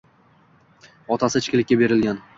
[1.17, 2.23] Otasi ichkilikka berilgan